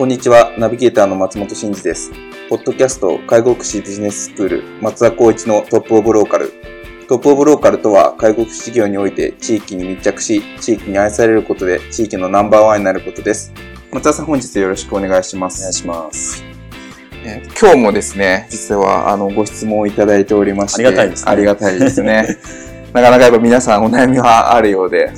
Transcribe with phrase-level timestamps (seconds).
[0.00, 2.10] こんにちは、ナビゲーターの松本真二です。
[2.48, 6.54] ポッドキャスト介護福祉ビジネススクール松田光一のトップオブローカル。
[7.06, 13.52] トップオブローカルとは介護福祉事業において地域に密着し、地域に愛されることで地域のナンバーワンになることです。
[13.92, 15.60] 松田さん本日よろしくお願いします。
[15.60, 16.42] お願いします。
[17.22, 20.86] えー、今日もですね、実はあのご質問をいただいておりまして。
[20.86, 21.30] ありがたいですね。
[21.30, 22.38] ありがたいですね。
[22.94, 25.12] なかなかやっぱ皆さんお悩みはあるようで、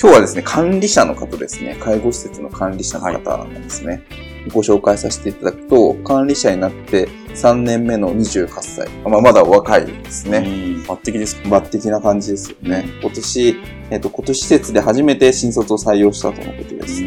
[0.00, 4.04] 今日はですね、管理者の方ですね、介護施設の管理者の方なんですね。
[4.08, 8.88] はいご紹介させていただくと、管理者になって3年目の28歳。
[9.04, 10.38] まあ、まだ若いですね。
[10.38, 12.86] 抜擢ですか抜擢な感じですよね。
[13.00, 13.56] 今年、
[13.90, 17.02] えっ、と、今年施設で初めて新卒を採用したとのことです。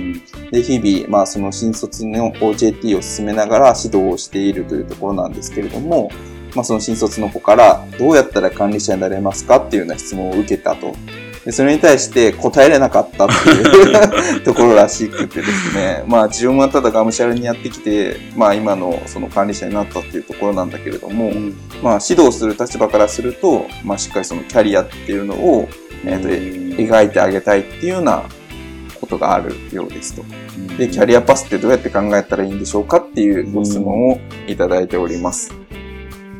[0.52, 6.12] で、日々、まあ、その新卒の OJT を進めながら指導をしているというところなんですけれども、
[6.56, 10.94] まあ、その新卒の子から、どうやったら管理者になれますかっていうような質問を受けたと
[11.46, 25.68] でそれに対して答えれなかったっていう ところらしくてですね、まあ自分はただがむしゃらにやってきて、まあ今のその管理者になったっていうところなんだけれども、うん、まあ指導する立場からすると、まあしっかりそのキャリアっていうのを、
[26.06, 28.22] えーと、描いてあげたいっていうような
[29.00, 30.24] ことがあるようですと。
[30.78, 35.52] で、キャリアパスってどうやって考えたらいいんでしょうかっていうご質問をいただいております。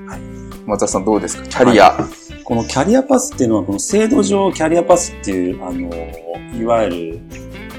[0.08, 0.20] はい。
[0.68, 1.44] 松田さんどうですか？
[1.48, 1.86] キャリア。
[1.94, 2.21] はい
[2.52, 5.90] このキャリアパスっていうのは、この制度上キャリアパスっていう、あの、
[6.54, 7.20] いわゆる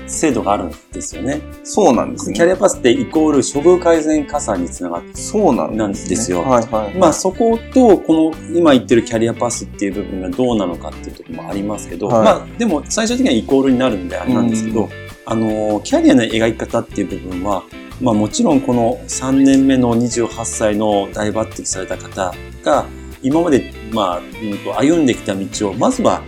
[0.06, 1.42] 制度があるんですよね。
[1.62, 2.34] そうなんですね。
[2.34, 5.14] キャリアパスってイコール処遇改善加算につながってる。
[5.14, 6.40] そうなんですよ。
[6.40, 14.88] はいはい、まあそこと、この今言ってるキャリアパスっていう部分がどうなのかっていうところもありますけど、はい、まあでも最終的にはイコールになるんであれなんですけど、
[15.26, 17.62] あの、キャリアの描き方っていう部分は、
[18.00, 22.32] まあもちろんこの3年目の28歳の大抜擢された方
[22.64, 22.86] が、
[23.22, 26.22] 今まで、まあ、うんと、歩んできた道を、まずは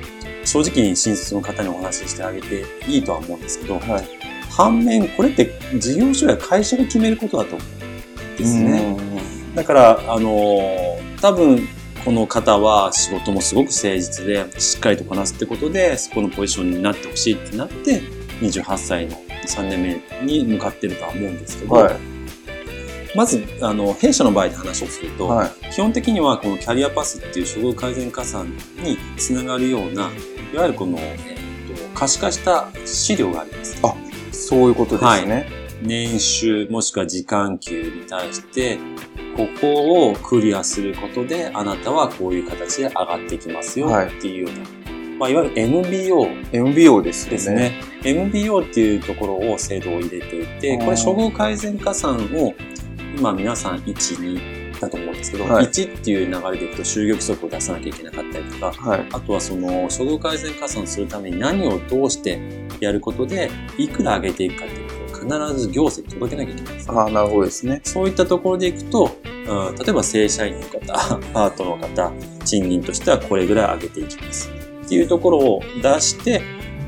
[0.45, 4.09] 正直に新卒の方にお話ししてあげていいとは思うんですけど、はい、
[4.51, 8.97] 反面、これって事業所や会社が決めることだと思うんですね。
[9.55, 11.67] だから、あの、多分、
[12.05, 18.03] この方は仕事もすごく誠実で、しっかりとこなすってことで、そこのポジションになってほしいってなって、
[18.41, 19.17] 28歳の
[19.47, 22.14] 3年目に向かってるとは思うんですけど、はい
[23.15, 28.47] まず、あの、弊社の場合で話をすると、はい、基本的にはこのキャリアパスっていう処遇改善加算
[28.83, 30.11] につながるような、
[30.53, 33.79] いわゆるこの、えっ、と、可視化した資料があります。
[33.83, 33.95] あ、
[34.33, 35.33] そういうことですね。
[35.33, 35.47] はい、
[35.83, 38.79] 年収もしくは時間給に対して、
[39.37, 44.85] ここをクリアすることで、あなたはこういう形で上がっていきますよっていうような、はい
[45.19, 46.27] まあ、いわゆる MBO。
[46.53, 47.31] MBO ですね。
[47.31, 47.81] ですね。
[48.05, 52.55] MBO っていうところを制度を入れていて、これ処遇改善加算を
[53.17, 62.41] 今皆さん1、2だと思うんですけど、はい、1っていう流れでいくと就業規則を出さなきゃいけなかったりとか、はい、あとはその処遇改善加算するために何をどうして
[62.81, 67.81] やることでいくら上げていくかっていうことを必ず行政に届けなきゃいけないんです、ああ、なるほどですね。
[67.85, 69.29] そういったところでいくと、う
[69.73, 72.13] ん、例えば正社員の方、パートの方、
[72.45, 74.51] 賃金としてはこれぐらい上げていきます。
[74.85, 76.43] っていうところを出して、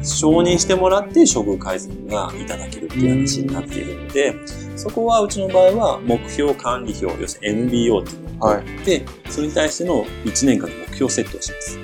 [0.06, 4.34] 承認してもらって処遇改善がいただけるっていう話になっているので、
[4.76, 11.78] そこはうちの場合は目標管理表、要するに MBO っていうのを取って、はい、それに対しての1年間の目標設定をします。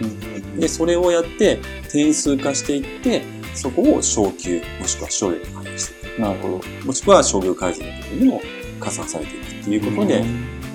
[0.60, 1.58] で、それをやって
[1.90, 3.22] 点数化していって、
[3.54, 6.20] そこを昇給、もしくは賞与に反映していく。
[6.20, 6.86] なるほど。
[6.86, 8.40] もしくは商業改善のところにも
[8.80, 10.24] 加算されていくっていうことで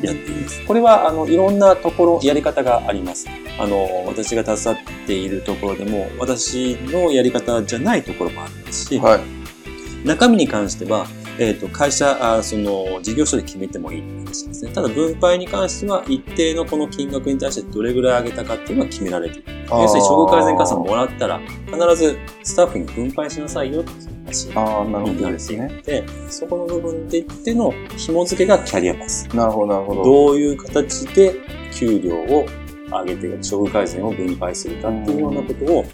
[0.02, 0.66] やっています。
[0.66, 3.28] これは、あの、いろんなところ、やり方があります。
[3.60, 11.08] あの、私が携わっているところでも、私のやり方じゃないところもありますし、はい、中身に関しては、
[11.40, 14.72] えっ、ー、と、会社、あその、事業所で決めてもいいって話ですね。
[14.72, 19.58] ただ、分配に関しては、一定のこの金額に対してどれぐらい上げたかっていうのは決められている。
[19.70, 25.68] 要するに、処遇改善加算もらったら、必ずスタッフに分配しなさいよって話ああ、なるほになっていどですね。
[25.68, 29.28] って、そこの部分でっての紐付けがキャリアパス。
[29.30, 30.04] なるほど、なるほど。
[30.04, 31.36] どういう形で
[31.74, 32.46] 給料を
[32.90, 35.86] 上げて、処遇改善を分配するかっていうようなことを、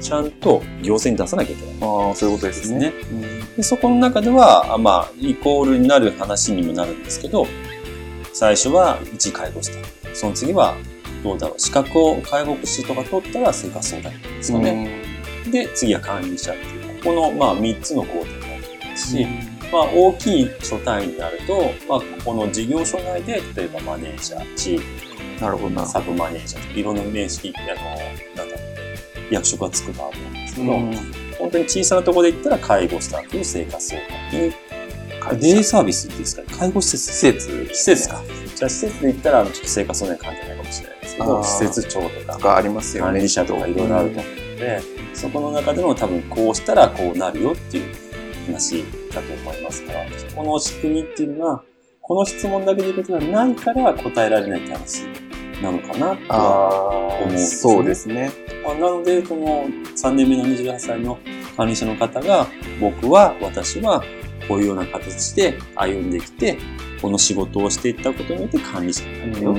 [0.00, 1.90] ちゃんと行政に出さなきゃいけない。
[1.90, 2.92] ああ、そういうことですね。
[3.56, 7.46] でそこの中では、あまあ、イコールになる話にもなるんですけど、
[8.32, 9.78] 最初は一介護士だ。
[10.12, 10.74] その次は、
[11.22, 15.02] どうだろう、資格を介護福祉とか取ったら生活相談員ですよね。
[15.50, 16.52] で、次は管理者
[17.04, 19.26] ここの、まあ、3つの工程になっていますし、
[19.72, 28.62] まあ、大きい所単位になると、まあ、ここの事業所内で、例えばマネージャー、チーム、なるほど、サブマネージャーとか、いろんな名式、あの、なんだろ
[29.30, 30.78] う、役職がつく場合なんですけど、ど。
[31.38, 34.54] 本当に小さなところで言ったら介護スタッフの生活相談員、
[35.40, 36.42] デイサービスっていうんですか？
[36.42, 37.66] ね、介護施設施設？
[37.74, 38.22] 施設か。
[38.54, 43.12] じゃあ施設で言ったら、ちょっと生活相談関係ないかもしれないですけど、施設長とか、がありますよね。
[43.12, 44.80] 管理者とかいろいろあると思うので、
[45.12, 47.94] そこの中でも多分こうしたらこうなるよっていう
[48.46, 51.62] 話だと思いますから、そこの仕組みっていうのは、
[52.00, 55.04] この質問だけで言うことがないから答えられないって話
[55.62, 57.72] なのかなとは思うんですね。
[57.72, 58.30] そうですね。
[58.64, 59.66] まあ、なので、この
[59.96, 61.18] 3年目の28歳の
[61.56, 62.46] 管理者の方が、
[62.80, 64.04] 僕は、私は、
[64.46, 66.58] こういうような形で歩んできて、
[67.00, 69.54] この仕事をしていったことによって管理者になったよ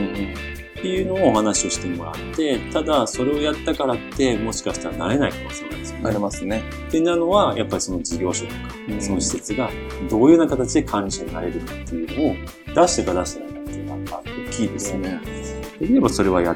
[0.85, 6.21] っていうのをお話をしてもらって、ただ、それをやったからって、もしかしたらなれない可能性があるんですよありね。
[6.21, 6.63] ますね。
[6.87, 8.57] ってなのは、やっぱりその事業所とか、
[8.99, 9.71] その施設が、
[10.09, 12.35] どういうような形で管理者になれるかっていうのを、
[12.75, 15.19] 出してか出してないかっていうのが大きいですね。
[15.79, 16.55] できればそれはや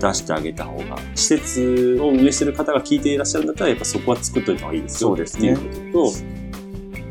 [0.00, 5.10] 出してあげた方が、施設を運営してる方が聞いていらっしゃるんだったら、やっぱそこは作っといた方がいいですよ。
[5.10, 6.12] そうですねっていうことと、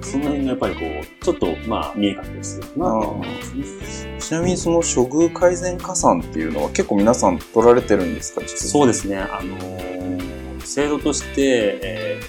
[0.01, 4.08] その辺がやっぱりこう、ちょっとまあ見え隠れするかなと思いますね。
[4.29, 8.41] ちなみにその処遇改善加算っていうのは結構皆さん取られてるんですか？
[8.47, 9.17] そうですね。
[9.17, 12.19] あのー制度として、え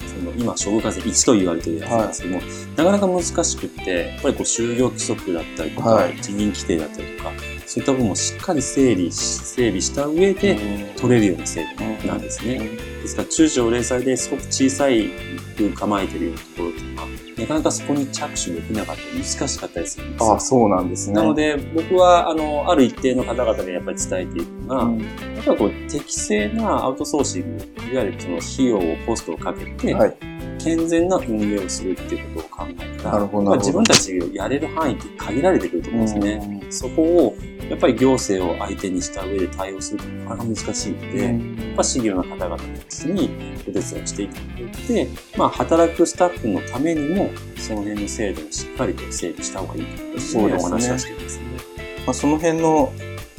[0.00, 2.40] ーその今、処遇改善1と言われてるやつなんですけども、
[2.76, 6.16] なかなか難しくって、やっぱりこう就業規則だったりとか、はい。
[6.22, 7.32] 辞任規定だったりとか、
[7.66, 10.56] そういった部分をしっかり整理し、整備した上で
[10.96, 11.66] 取れるような制
[12.02, 12.70] 度なんですね。
[13.16, 15.10] です中小零細ですごく小さい
[15.58, 17.08] く構えてるようなところっていうのは、
[17.38, 20.30] なかなかそこに着手できなかったり、難しかったりするんですよ。
[20.32, 21.16] ああ、そうなんですね。
[21.16, 25.06] なので、僕は、あの、ある一定の方々にやっぱり伝えていくのが、うん、や
[25.40, 30.16] っぱりこう、適正なアウトソーシング、いわゆるその費用を、コストをかけて、はい。
[30.58, 36.66] 健全な運営をするっていうことを考えたら、なるほどまあ自分たちがやれる範囲って限られてくると思うんですね。
[36.70, 37.36] そこを、
[37.68, 41.30] やっぱり行政を相手にした上で対応するってなかなか難しいので、や
[41.72, 43.30] っぱ事業の方々たちに
[43.60, 51.44] お手伝いしていただいて、まあ、働くスタッフのためにも、その辺の制度をしっかりと整備した方がいいというふうにお話はしていますね。
[52.06, 52.92] まあ、その辺の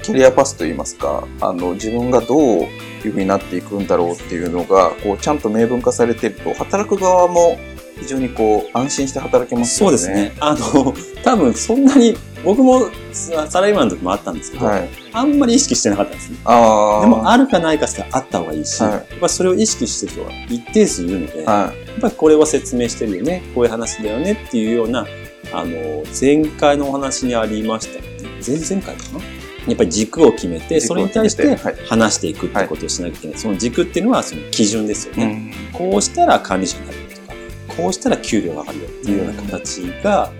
[0.03, 7.57] キャリアパスといいますか、あの、自分がどういうふうになっていくんだろうっていうのが、こう、ちゃんと明文化されてると、働く側も
[7.99, 9.97] 非常にこう、安心して働けますよね。
[9.97, 10.35] そうですね。
[10.39, 10.93] あの、
[11.23, 14.89] 多分そんなに、僕もササラリーマンの時もあったんですけど、はい。
[15.11, 16.37] あんまり意識してなかったんですね。
[16.37, 25.05] でも、あるかないかしたらあった方がいいし、はいやっぱそれを意識してる人が一定数いるので、やはっぱりこれは説明してるよね、こういう話だよねっていうような、
[25.51, 28.01] あの、前回のお話にありました、
[28.45, 29.19] 前々回かな？
[29.67, 30.81] やっぱり軸を決めて、い。
[30.81, 31.75] それに対してはい。
[31.87, 33.37] 話していくってことをしなきゃいけない。
[33.37, 35.53] その軸っていうのはその基準ですよね。
[35.73, 35.89] うん。
[35.91, 37.33] こうしたら管理者になるよとか、
[37.75, 40.31] こうしたら給料が上がるよっていうような形が、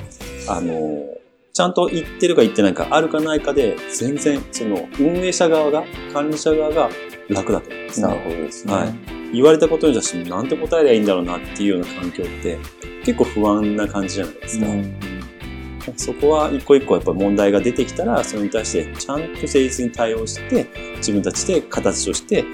[0.47, 1.08] あの、
[1.59, 6.89] ちゃんと言ってるか言ってないか、あるかないかで、全然、その、運営者側が、管理者側が
[7.27, 8.73] 楽だと思います、なるほどですね。
[8.73, 8.93] はい
[9.33, 12.57] 言われたことに対して、なんて答えりゃいいんだろうなっていうような環境って、
[13.03, 14.67] 結構不安な感じじゃないですか。
[14.67, 14.99] うん
[15.97, 22.45] そこは一個一個やっぱ問題が出てきたら、それに対してちゃんと誠実に対応して、自分たちで形として、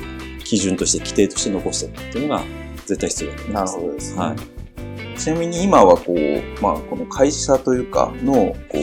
[0.43, 2.43] 基準として、規定として残していくっていうのが
[2.85, 3.77] 絶対必要だと思いなるます。
[3.77, 4.19] ほどですね。
[4.19, 4.54] はい
[5.15, 8.79] ちなみに今はこう、まあ、この会社というかの、こ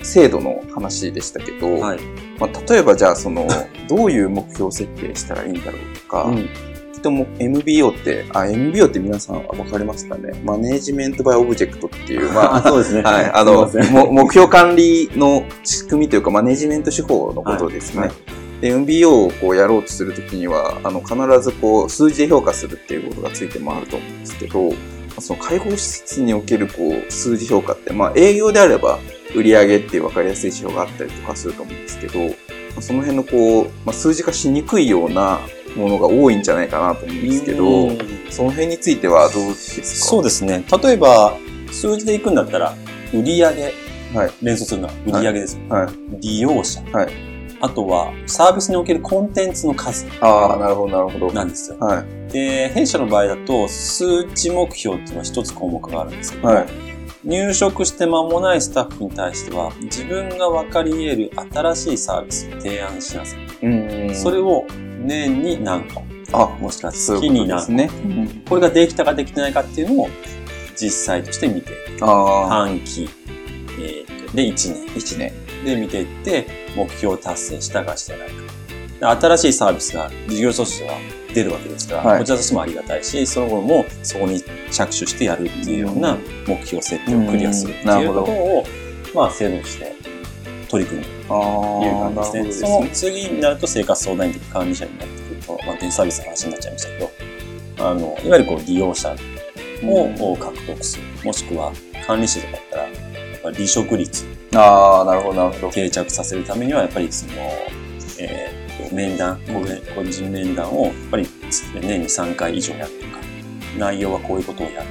[0.00, 2.00] う、制度の話でしたけど、はい。
[2.38, 3.46] まあ、例えばじゃあその、
[3.88, 6.48] どういう目標設定したらいいんだろうとか、うん
[6.92, 10.40] きっとも MBO って、あ、MBO って皆さんわかりますかね？
[10.44, 13.02] マネージメントバイオブジェクトっていう、まあ、 そうですね。
[13.02, 13.68] はい、あの、
[14.12, 18.02] 目標管理の仕組みというか、マネジメント手法のことですね。
[18.02, 24.72] はいで、MBO をこうやろうとするときには、あの、必ずこう、数字で評価するっていうことがついて回ると思うんですけど、
[25.20, 28.98] その介護施設におけるこう、数字評価って、まあ、営業であれば、
[29.34, 32.34] 売上っていう分かりやすい指標があったりとかすると思うんですけど、ま
[32.78, 35.40] あその辺のこう、まあ、数字化しにくいような
[35.76, 37.98] ものが多いんじゃないかなと思うんですけど、うん
[38.30, 39.86] その辺についてはどうですか？
[39.86, 40.64] そうですね。
[40.82, 41.36] 例えば、
[41.70, 42.74] 数字でいくんだったら、
[43.12, 43.44] 売上
[44.14, 44.32] はい。
[44.42, 45.58] 連想するのは売上です。
[45.68, 45.88] はい。
[46.20, 47.31] 利用者、はい
[47.62, 51.32] あとはサービスにおけるコンテンツの数ああ、なるほど、なるほど。
[51.32, 51.78] なんですよ。
[51.78, 52.32] はい。
[52.32, 56.66] で、弊社の場合だと数値目標っていうのは一つ項目があるんですけど、はい。
[57.24, 63.66] 入職して間もないスタッフに対しては自分が分かり得る新しいサービスを提案しなさい。
[63.66, 64.66] うんそれを
[65.04, 66.02] 年に何個、
[66.32, 67.90] あ、もしくはそういうこと月に何個、ですね。
[68.48, 70.08] これができたかできてないかっていうのを
[70.74, 73.08] 実際として見て、ああ、半期、
[73.80, 75.41] えーとで1年1年。
[75.64, 78.34] で見ていって目標達成したかしてないか。
[79.00, 80.94] で新しいサービスが事業としては
[81.34, 84.40] 出るわけですから、はいこちらとしてもありがたいし、その後もそこに
[84.70, 86.16] 着手してやるっていうような
[86.46, 88.64] 目標設定をクリアするっていうことを、
[89.14, 89.92] まあ制度として
[90.68, 92.52] 取り組むという感じですね。
[92.52, 92.90] すそのね。
[92.92, 97.10] 次になると生活相談員とか管理者になってくると、まあ、デンサービスの話になっちゃいましたけど、
[97.78, 99.16] あの、いわゆるこう利用者
[99.82, 101.02] を獲得する。
[101.24, 101.72] もしくは
[102.06, 102.62] 管理者とかだっ
[103.42, 104.24] たら、離職率
[104.54, 105.72] ああ、なるほど、なるほど。
[105.72, 107.32] 定着させるためには、やっぱりその、
[108.18, 109.40] えーと面談、
[109.94, 111.26] 個人面談を、やっぱり
[111.80, 113.18] 年に3回以上やるとか、
[113.78, 114.86] 内容はこういうことをやる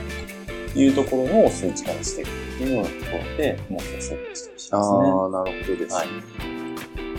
[0.73, 4.77] というところを数値化にしていくというようなところで、目標設定してほしいですね。
[4.77, 5.95] ああ、なるほどです。
[5.95, 6.07] はい。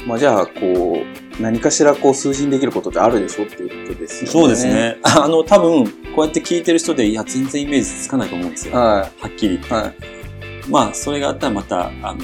[0.07, 0.99] まあじゃあ、こ
[1.39, 4.33] う、何かしらこう数字にできることってあるでしょっていうことですよね。
[4.33, 4.67] そうです。
[4.67, 4.99] ね。
[5.03, 8.75] あの、多分、こうやって聞いてる人で、いや、全然イメージつかないと思うんですよ。
[8.75, 9.69] ははっきり言って。
[9.69, 9.73] い。
[9.73, 10.22] はい。
[10.69, 12.19] まあ、それがあったらまた、あの、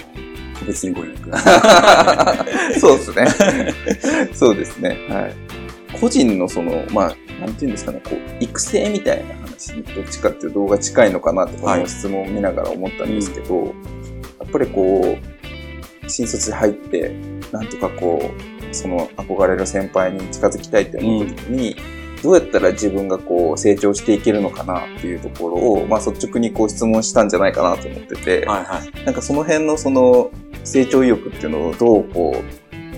[0.59, 1.37] 個別にご連絡。
[2.79, 4.29] そうですね。
[4.33, 4.91] そうですね。
[5.09, 5.35] はい。
[6.01, 13.71] 個人のその、まあ、なんていうんですかね、こう、育成みたいな話にどっちかっていう動画近いのかなって、こはいの質問を見ながら思ったんですけど、や
[14.47, 17.13] っぱりこう、新卒で入って、
[17.53, 21.77] なんとかこう、その憧れる先輩に近づきたいって思った時に、
[22.23, 29.05] どうやったら自分がこう成長していけるのかなっていうところを、まあ率直にこう質問したんじゃないかなと思ってて、はいはい。
[29.05, 30.31] なんかその辺のその
[30.65, 32.43] 成長意欲っていうのをどうこ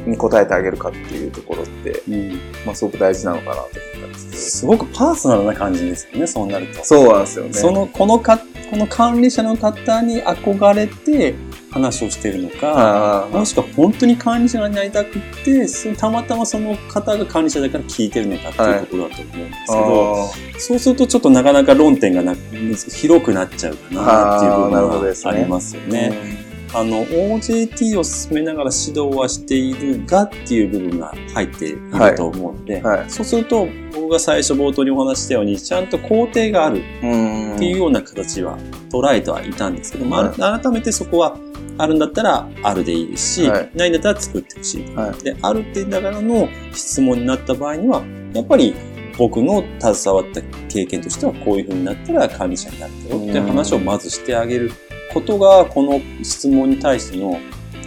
[0.07, 2.41] う、に応えてあげるかっていうところって、うん。
[2.65, 6.85] まあすごく大事なのかなと思ったんですすごくパーソナルな感じですよね、そうなるとけど。。
[6.85, 7.53] そうなんですよね。
[7.53, 8.39] その、このか、
[8.71, 11.35] この管理者の方に憧れて
[11.71, 26.50] 話をしているのか、もしくは本当に管理者になりたくって、そたまたまその方が管理者だから聞いてるのかっていうところだと思うんですけど、あそうするとちょっとなかなか論点がな広くなっちゃうかなっていう部分がありますよね。
[26.73, 31.81] あの、OJT を進めながら指導はしているがっていう部分が入っている
[32.17, 33.11] と思うので、ーはい。
[33.11, 38.57] そうすると僕が最初冒頭にお話ししたように、ちゃんと肯定があるうんっていうような形は
[38.91, 40.61] 捉えてはいたんですけど、まあはい。
[40.63, 41.37] 改めてそこは
[41.79, 43.71] あるんだったらあるでいいですし、はい。
[43.75, 44.95] ないんだったら作ってほしい。
[44.95, 45.25] はい。
[45.25, 48.75] で、あるって言いながらの質問になった場合には、やっぱり
[49.19, 54.71] 僕の携わった経験としてはこういう風になったら管理者になったよっていう話をまずしてあげる
[55.13, 57.41] ことが、この質問に対しての誠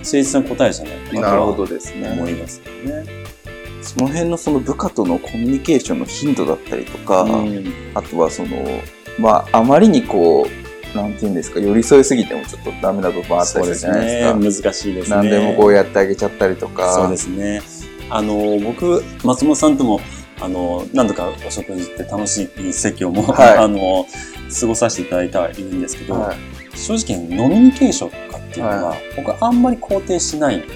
[0.03, 2.09] 実な答えじゃないかななるほとどですね。
[2.11, 3.23] 思いますよね。
[3.81, 8.65] その辺のその部下とのコミュニケーションの頻度だったりとか、うんあとはその、
[9.19, 10.47] まあ、あまりにこ
[10.93, 14.31] う、なんていうんですか、寄り添いすぎてもちょっとダメな部分あったりするじゃないですか。
[14.31, 14.63] そうですね。
[14.63, 15.15] 難しいですね。
[15.15, 16.93] 何でもこうやってあげちゃったりとか。
[16.93, 17.61] そうですね。
[18.09, 19.99] あの、僕、松本さんとも、
[20.43, 24.05] あの、何度かお食事って楽しい席をも、はいあの、
[24.59, 26.37] 過ごさせていただいてはいるんですけど、はい。
[26.77, 30.67] 正直ノミニケーションとかっていうのは、は僕はあんまり肯定しないで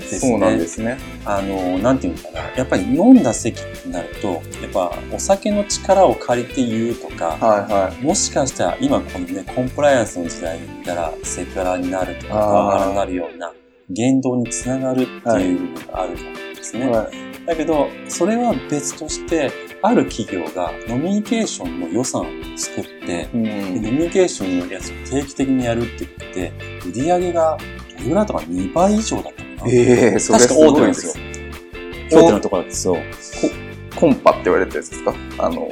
[0.00, 0.18] すね。
[0.18, 0.98] そうなんですね。
[1.24, 2.40] あの、なんていうのかな。
[2.56, 8.04] やっぱり飲んだ席になると、やっぱお酒の力を借りて言うとか、はいはい。
[8.04, 13.52] もしかしたら今このね、コンプライアンスの時代にたらセクハラになるとか、パワハラになるような
[13.90, 16.88] 言動につながるっていう部分があると思うんですね。
[16.88, 19.50] はいだけど、それは別として、
[19.82, 22.24] ある企業がノミニケーションの予算を
[22.56, 26.52] 作って、うんでノミニケーションのやつを定期的にやるって言って、
[26.88, 27.58] 売り上げが
[27.98, 29.72] どれぐらいとか2倍以上だったかな。
[29.72, 31.20] ええそれ確か大手なんですよす。。
[32.10, 32.96] 大手のところなんですよ。
[33.96, 35.14] コンパって言われたやつですか？
[35.38, 35.68] あの、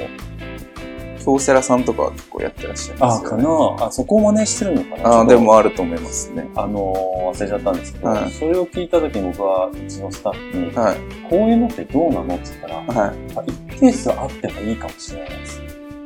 [1.23, 3.43] 京セラさんとかは結構やってらっしゃいまあ、かすよね。
[3.43, 6.49] なあ、そこを真似してるのかなあでもあると思いますね。
[6.55, 10.97] あのー忘れちゃったんですけど、はいそれを聞いた時に僕はうちのスタッフに、はい。
[11.29, 15.59] こういうのってどうなのって言ったら、はあ一定数あってもいいかもしれないです。
[15.59, 15.63] っ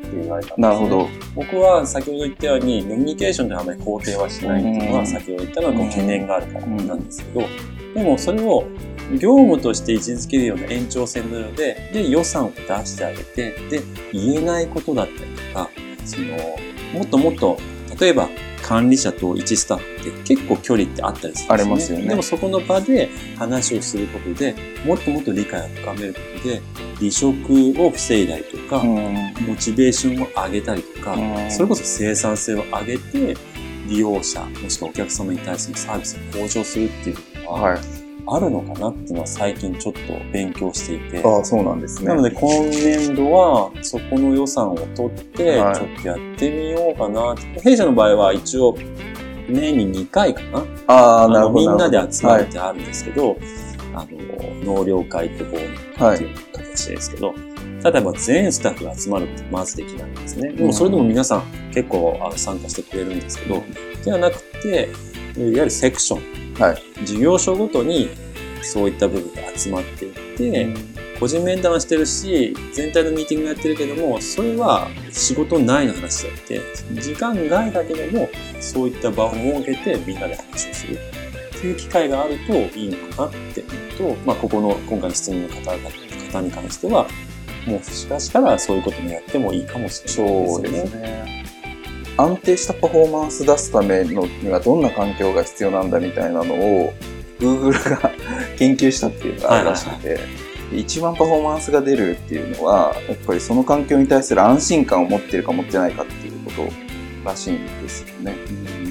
[0.10, 0.62] て言われたんです、い。
[0.62, 1.08] なるほど。
[1.36, 7.48] 僕は先ほど言ったように、ノミニケーションであまり肯定はしないっていうのは、うん先ほど言ったのはこう懸念があるからなんですけど、
[7.94, 8.64] でもそれを
[9.14, 15.70] 業務として位置づけるような延長線のようで、で、予算を出してあげて、で、言えないことだったりとか、
[16.06, 16.38] その、
[16.94, 17.58] もっともっと、
[18.00, 18.30] 例えば、
[18.68, 21.62] 管理者と一スタッフって結構距離ってあったりするんですよね。
[21.62, 26.62] ありますよねでもそこの場で話をすることで、もっともっと理解を深めることで、
[26.98, 29.34] 離職を防いだりとか、うん。
[29.48, 33.38] モチベーションを上げたりとか、うんそれこそ生産性を上げて、
[33.88, 38.07] 利用者、もしくはお客様に対するサービスを向上するっていうのは、はい。
[38.26, 40.00] あるのかなっていうのは最近ちょっと
[40.32, 41.22] 勉強していて。
[41.24, 42.08] ああ、そうなんですね。
[42.08, 47.36] なので今年度はそこの予算を取って、ちょはいっとやってみようかな。
[47.62, 48.76] 弊社の場合は一応
[49.50, 50.64] 年に2回かな。
[50.88, 51.60] ああ、なるほど。
[51.60, 53.38] みんなで集まるっはいてあるんですけど、
[53.94, 55.58] あの、納涼会とこ
[56.00, 57.34] う、はいっていう形ですけど、
[57.84, 60.52] 例えば全スタッフが集まるってまずできないんですね。
[60.52, 61.44] でもそれでも皆さん
[61.74, 63.64] 結構あの参加してくれるんですけど、
[64.04, 64.90] ではなくて、
[65.38, 66.47] いわゆるセクション。
[66.60, 68.10] はい事業所ごとに
[68.64, 70.74] そういった部分が集まっていって、
[71.20, 76.62] 個人面談はしてるし、全体のミーティングやってるけども、それは仕事内の話であって、
[77.02, 81.00] 時間外だけでも、そういった場を設けてみんなで話をする
[81.58, 83.64] っていう機会があるといいのかなって
[83.98, 85.72] 思うと、まあ、ここの今回の質問の方
[86.32, 87.08] 方に関しては、
[87.66, 91.37] もうしかしからそういうこともやってもいいかもしれないそうですね。
[92.18, 92.24] ね。
[92.24, 96.94] 安定したパフォーマンス出すためのにはどんな環境が必要なんだみたいなのを
[97.40, 98.12] Google が
[98.58, 100.20] 研究したっていうのがあるらしくて、
[100.74, 106.68] 一番パフォーマンスが出るっていうのは、やっぱりその環境に対する安心感を持ってるか持ってないかっていうこと
[107.24, 108.36] らしいんですよね。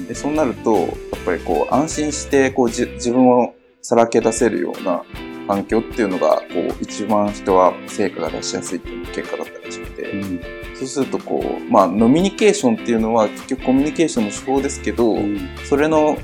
[0.07, 0.87] で、そうなると、やっ
[1.25, 5.03] ぱりこう安心してこうじ自分をさらけ出せるような
[5.47, 15.49] 環境っていうのが、こう一番人は成果が出しやすいっていう結果だったらしくて、うんそうするとこう、まあ、ノミニケーションっていうのは結局コミュニケーションの手法ですけど、うん。
[15.65, 16.17] それの、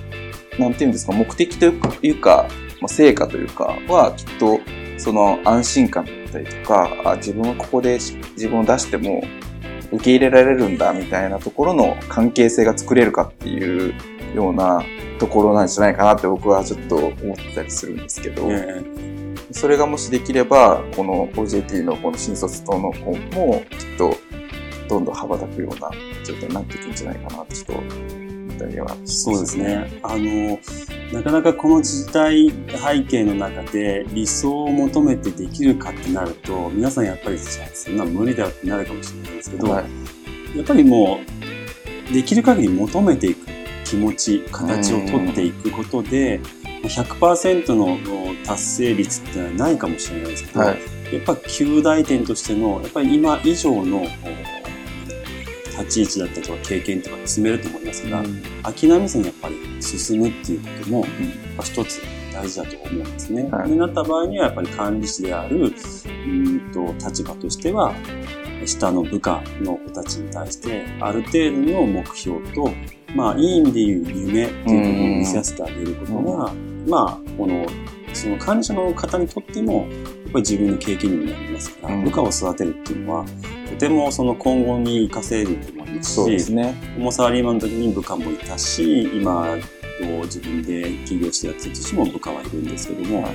[0.60, 2.48] なんていうんですか、目的というか、
[2.80, 4.60] まあ、成果というかは、きっと、
[4.98, 9.24] その安心感だったりとか、あ自分はここでし自分を出しても
[9.92, 13.94] 受け入れられるんだみたいなところの関係性が作れるかっていう
[14.36, 14.84] ような
[15.20, 18.82] ところなんじゃないかなって僕はちょっと思ってたりするんですけど、え
[19.52, 24.16] それがもしできれば、この OJT のこの新卒等の子もきっと
[24.88, 25.90] どんどん羽ばたくような
[26.24, 30.00] 状態になっていくんじゃないかなとちょっと思ったりはそうですね。
[30.04, 30.60] あの、
[31.12, 39.86] なかなかこの時代背景の中で理想を求めてできるかってなると、皆さんやっぱり、そんな無理だよってなるかもしれないですけど、はい
[40.56, 41.20] やっぱりも
[42.10, 43.48] う、できる限り求めていく
[43.86, 46.40] 気持ち、形をとっていくことで、
[46.84, 47.98] 100%の
[48.46, 50.80] 達成率ってのはないかもしれないですけど、はい。
[51.14, 54.06] やっぱ旧大点としての、やっぱり今以上の
[55.78, 58.24] 立ち位置だったりとか経験とか積めると思いますが、
[58.64, 61.08] 諦めずにやっぱり進むっていうことも、やっ
[61.58, 62.02] ぱ一つ
[62.34, 63.44] 大事だと思うんですね。
[63.52, 63.70] はい。
[63.70, 67.94] になった場合には、やっぱり管理士である、うーんと、立場としては、
[68.66, 72.72] 下の部下の子たちに対して、ある程度の目標と、
[73.16, 76.54] まあ、いい意味で言う夢っていうところを見せてあげることが、
[76.88, 77.66] まあ、この、
[78.14, 82.04] その管理者の方にとっても、やっぱり自分の経験にもなりますから、うん。
[82.04, 83.26] 部下を育てるっていうのは、
[83.74, 86.76] とてもその今後に活かせると思いますし、そうですね。
[87.12, 89.58] サラリーマンの時に部下もいたし、今、
[90.24, 93.34] 自分で起業してやってるとしても部下はいるんですけども、はい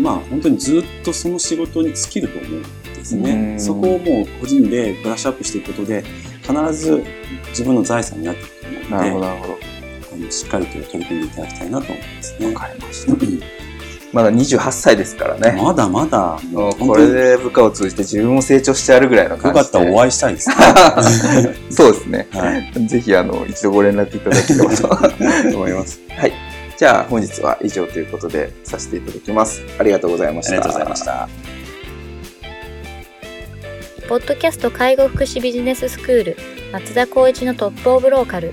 [0.00, 2.62] まあ本当にずっとその仕事に尽きると思うん
[2.94, 3.54] ですうね。
[3.54, 6.04] んそこをもう個人でブラッシュアップしていくことで、
[6.42, 7.02] 必ず
[7.48, 9.58] 自分の財産になっていくと思うなるほど、ので、なるほど。
[10.12, 12.46] あのしっかりと取り組んでいただきたいなと思いますね。
[12.52, 13.12] わかりました。
[14.12, 15.58] まだ28歳ですからね。
[15.60, 16.38] まだまだ、
[16.78, 19.62] これで部下を通じて自分も成長してやるぐらいのよ感じで。
[19.64, 20.54] かったらお会いしたいですね。
[21.70, 22.28] そうですね。
[22.30, 22.86] はい。
[22.86, 26.00] ぜひ、あの、一度ご連絡いただければと思います。
[26.10, 26.32] はい。
[26.76, 29.62] じゃあ、本日は以上ということでさせていただきます。
[29.78, 30.52] ありがとうございました。
[30.52, 31.28] ありがとうございました。
[34.08, 36.36] ポッドキャスト介護福祉ビジネススクール
[36.70, 38.52] 松田光一のトップオブローカル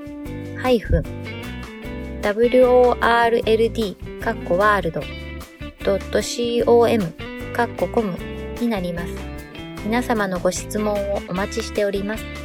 [2.61, 5.01] World かっこワールド
[5.83, 7.03] .com
[7.53, 8.15] かっこコム
[8.59, 9.07] になります。
[9.83, 12.40] 皆様のご質問をお待ちしております。